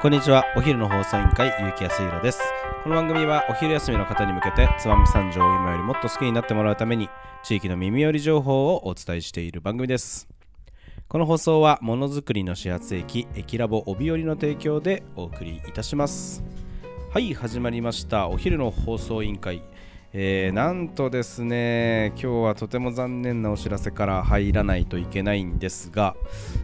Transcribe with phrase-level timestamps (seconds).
[0.00, 0.46] こんにちは。
[0.56, 2.40] お昼の放送委員会、ゆうきやすいろです。
[2.84, 7.10] この番組はお昼休みの方に向けて、つまみ三条を今よりもっと好きになってもらうために、
[7.42, 10.26] 地域の耳寄り情報をお伝えしている番組です。
[11.06, 16.42] この放送は、ものづくりの始発駅、駅ラボ帯寄りの提供でお送りいたします。
[17.12, 18.28] はい、始まりました。
[18.28, 19.62] お昼の放送委員会。
[20.12, 26.16] えーなんとですね、今日はとても残念なお知らせから入らないといけないんですが、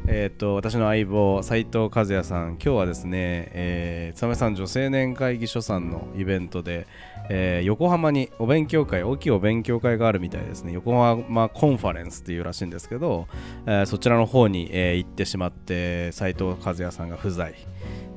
[0.09, 6.89] えー、と私の相棒、斉藤和也さん、今日はですね、えー、つばめさん女青年会議所さんのイベントで、
[7.31, 13.29] えー横浜にお勉強会、大きいお勉強会があるみたいですね、横浜コンファレンスっていうらしいんですけど、
[13.67, 17.55] えーそちらの方に、えー行ってしまって、斉藤和也さんが不在。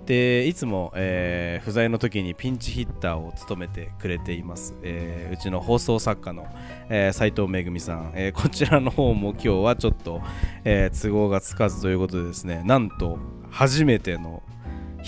[0.09, 6.47] でいつも、えー不在の時にピンチヒッターを務めてくれています、えーうちの放送作家の、
[6.89, 10.19] えー斉藤恵さん、えーこちらの方も今日はちょっと、
[10.63, 13.19] えー都合がつかずということでですねなんと
[13.51, 14.41] 初めての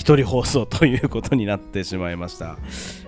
[0.01, 2.57] 一人放送ということになってしまいました、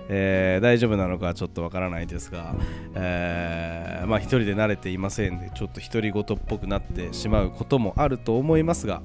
[0.08, 2.54] えー大丈夫なのかちょっとわからないですが、
[2.94, 9.02] えーまあ一人で慣れていませんでちょっと独り言っぽくなってしまうこともあると思いますが、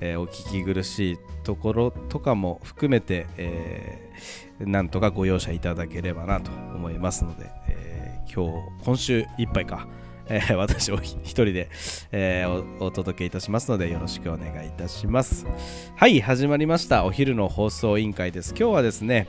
[0.00, 9.86] えーお聞き苦しいところとかも含めて、えーなんとかご容赦いただければなと思いますので、えー今日今週いっぱいか、
[10.28, 11.70] えー私を一人で、
[12.12, 15.46] えーお届けいたしますのでよろしくお願いいたします。
[15.96, 17.04] はい始まりました。
[17.04, 18.50] お昼の放送委員会です。
[18.58, 19.28] 今日はですね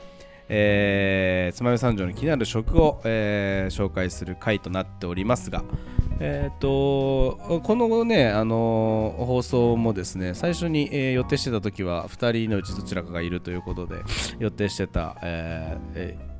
[0.52, 5.62] えー、つまみ三条の気になる食を、えー紹介する回となっておりますが、
[6.18, 13.96] えー、とこの後ね、あのー放送もですね最初に、えー予定してた時は2人のうちどちらかがいるということで
[14.38, 16.30] 予定してた、えー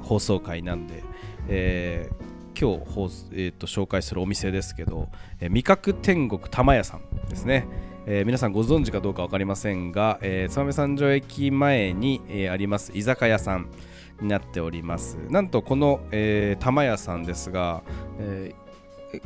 [0.00, 1.04] 放送回なんで、
[1.48, 2.84] えー今日、
[3.32, 5.08] えー、と紹介するお店ですけど、
[5.40, 7.66] えー味覚天国玉屋さんですね、
[8.06, 13.68] えー皆さんご存知かどうか分かりませんが、えー、燕三条駅前に、えーあります居酒屋さん
[14.20, 15.18] になっております。
[15.30, 17.82] なんとこの、えー玉屋さんですが、
[18.18, 18.54] え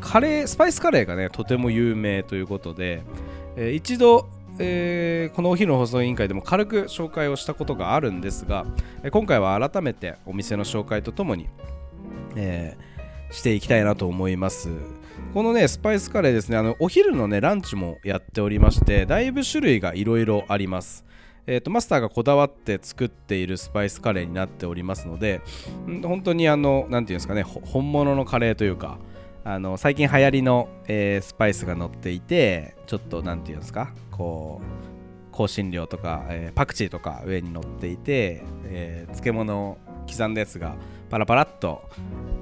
[0.00, 3.02] カレースパイスカレーがねとても有名ということで、
[3.56, 8.64] えー一度えーこのお昼の放送委員会でも軽く紹介をしたことがあるんですが、
[9.02, 11.48] え今回は改めてお店の紹介とともに、
[12.36, 12.95] えー
[13.30, 14.68] していきたいなと思います。
[15.32, 21.04] このねスパイスカレーですねあのお昼のねランチもやっておりましてだいぶ種類がいろいろあります。
[21.46, 25.40] えー、とマスターがこだわって作っているスパイスカレーになっておりますので
[26.02, 28.98] 本当にあのなんていうんですかね本物のカレーというか
[29.44, 34.60] あの最近流行りの、えースパイスが乗っていてちょっとなんていうんですかこ
[35.32, 40.74] う香辛料とか、えーパクチーとか上に乗っていて、えー漬物刻んだやつが
[41.10, 41.88] パラパラっと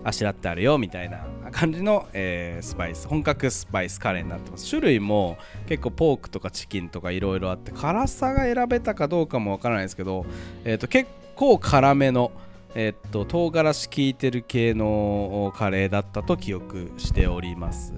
[0.05, 4.69] あしらってあるよみたいな感じの、えースパイス本格スパイスカレーになってます。
[4.69, 10.27] 種類も結構ポークとかチキンとかいろいろあって辛さが選べたかどうかもわからないですけど、
[10.65, 12.33] えー、と結構辛めの
[12.75, 17.95] えっと唐辛子効いてる系のカレーだったと記憶しております。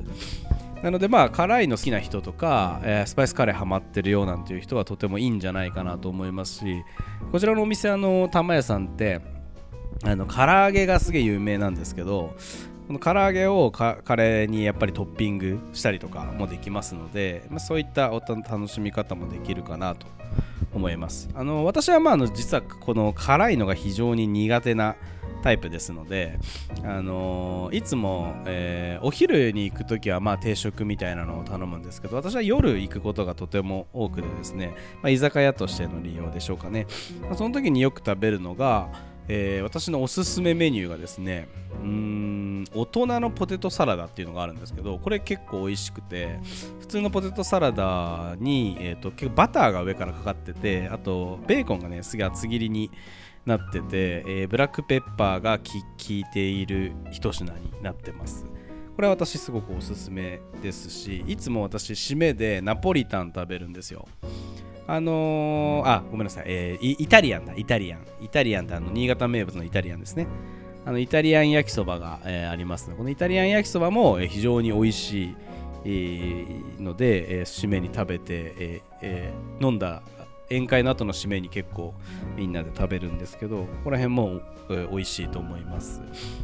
[0.82, 6.84] なのでまあ辛いの好きな人とか、えースパイスカレーハマってるよなんていう人はとてもいいんじゃないかなと思いますし
[7.32, 9.35] こちらのお店あの玉屋さんって
[10.02, 12.34] あの唐揚げがすげえ有名なんですけど
[12.86, 20.06] この唐揚げをカレーにやっぱりトッピングしたりとかもできますので、まあ、そういった楽しみ方もできるかなと
[20.72, 21.28] 思います。
[21.34, 24.94] あの私はまああの実はこの辛いのが非常に苦手な
[25.42, 26.38] タイプですので、
[26.84, 36.86] あのいつも、えーお昼に行くときはまあ定食みたいなのを頼むんですけど私は夜行くことがとても多くてですね、まあ、居酒屋としての利用でしょうかね、
[37.22, 38.88] まあその時によく食べるのが、
[39.28, 41.48] えー私のおすすめメニューがですね
[41.82, 46.38] うん大人のポテトサラダっていうのがあるんですけどこれ結構美味しくて
[46.80, 52.90] 普通のポテトサラダに、えー、と結構バターが上からかかっててあとベーコンがねすげえ厚切りに
[53.44, 55.64] なってて、えーブラックペッパーが効
[56.08, 58.44] いている一品になってます。
[58.96, 64.08] これは私すごくおすすめですしいつも私締めでナポリタン食べるんですよ。
[64.88, 67.54] あのーあごめんなさい、えーイタリアンだ。
[67.56, 68.00] イタリアン。
[68.20, 70.26] イタリアンってあの新潟名物のイタリアンですね。
[70.84, 75.36] あのイタリアン焼きそばが、えーありますのでこのイタリアン焼きそばも、え非常に美味しい、
[75.84, 76.46] え
[76.78, 80.02] ので、え締めに食べて、ええ飲んだ
[80.48, 81.92] 宴会の後の締めに結構
[82.36, 84.40] みんなで食べるんですけどここら辺も、
[84.70, 86.00] えー美味しいと思います。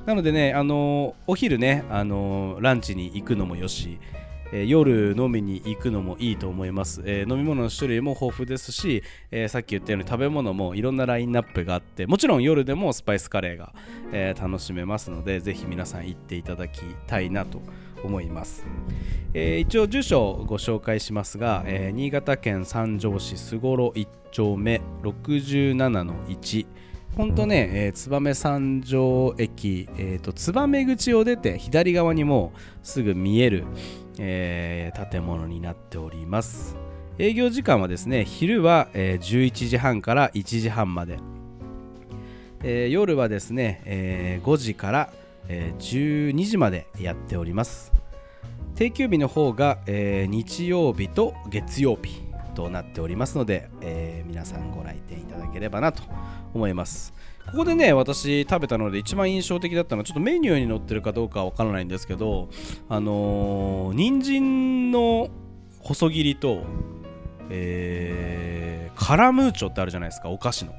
[0.06, 4.00] なのでね、あのーお昼ね、あのーランチに行くのもよし、
[4.52, 13.72] えー夜飲みに行くのもいいと思います、えー飲み物の種類も豊富ですし、えーさっき言ったように食べ物もいろんなラインナップがあってもちろん夜でもスパイスカレーが、
[14.12, 17.60] え楽しめますのでぜひ皆さん行っていただきたいなと
[18.04, 18.66] 思います、
[19.34, 26.66] えー一応住所をご紹介しますが、えー新潟県三条市菅呂1丁目67の1
[27.16, 33.64] 本当ね、えー燕三条駅、えーと燕口を出て左側にもすぐ見える、
[34.18, 36.76] えー建物になっております。
[37.18, 41.18] 営業時間はですね昼は、えー11時半から1時半まで、
[42.62, 45.12] えー夜はですね、えー5時から、
[45.48, 47.92] えー12時までやっております。
[48.74, 52.22] 定休日の方が、えー日曜日と月曜日
[52.54, 56.02] となっておりますので、えー皆さんご来店いただければなと
[56.54, 57.12] 思います。
[57.46, 62.48] ここでね私食べたので一番印象的だったのはちょっとメニューに載ってるかどうかわからないんですけど
[62.88, 65.28] あのー人参の
[65.80, 66.62] 細切りと、
[67.50, 70.74] えーカラムーチョってあるじゃないですかお菓子の。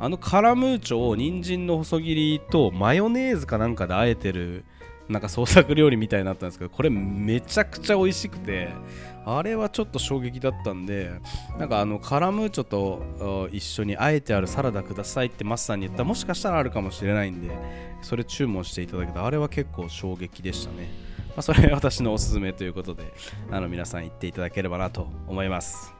[0.00, 4.64] あのカラムーチョを人参の細切りとマヨネーズかなんかで和えてる
[5.10, 8.68] なんか創作料理みたいになったんですけどこれめちゃくちゃ美味しくて
[9.26, 11.10] あれはちょっと衝撃だったんで
[11.58, 17.50] なんかあのカラムーチョと一緒にあえてあるサラダくださいってマスターに言ったらもしかしたらあるかもしれないんで
[18.02, 19.26] それ注文していただけた。
[19.26, 20.88] あれは結構衝撃でしたね、
[21.30, 23.12] まあ、それは私のおすすめということで
[23.50, 25.99] あの皆さん行っていただければなと思います。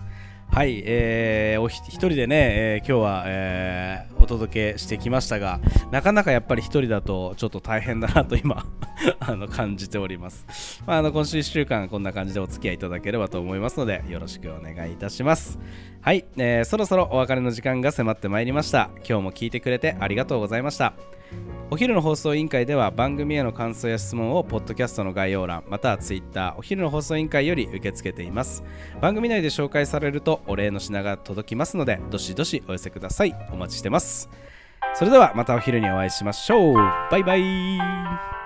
[0.52, 5.58] はい、えー、おひ一人でね、えー今日は、えーお届けしてきましたが、
[5.90, 8.64] なかなかやっぱり一人だとちょっと大変だなと今
[9.18, 10.82] あの感じております。
[10.86, 15.58] まあ、あの今週1週間こんな感じでお付き合いいただければと思いますので、よろしくお願いいたします。
[16.00, 18.90] はい、えーそろそろお別れの時間が迫ってまいりました。
[19.08, 20.92] 今日も聞いてくれてありがとうございました。
[21.70, 28.64] お昼の放送委員会では番組への感想や質問をポッドキャストの概要欄または Twitter お昼の放送委員会より受け付けています。
[29.00, 33.34] 番組内で紹介されるとお礼の品が届きますのでどしどしお寄せください。
[33.52, 34.28] お待ちしてます。
[34.94, 36.74] それではまたお昼にお会いしましょう。
[36.74, 38.39] バイバイ。